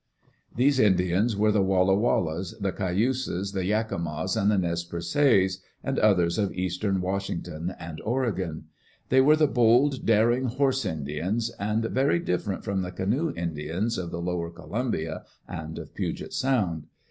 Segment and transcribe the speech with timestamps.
[0.55, 6.39] These Indians were the Walla Wallas, the Cayuses, the Yakimas, the Nez Perces, and others
[6.39, 8.63] of eastern Washing ton and Oregon.
[9.09, 14.09] They were the bold, daring "horse Indians," and very different from the "canoe Indians" of
[14.09, 16.87] the lower Columbia and of Puget Sound.